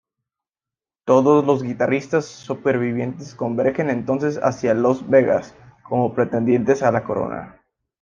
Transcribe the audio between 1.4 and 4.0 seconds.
los guitarristas supervivientes convergen